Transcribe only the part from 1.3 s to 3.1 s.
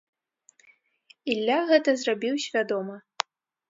Ілля гэта зрабіў свядома.